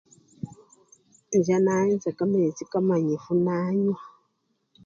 Enja 1.35 1.57
nayenja 1.63 2.09
kamechi 2.17 2.63
kamanyifu 2.71 3.31
nanywa. 3.45 4.01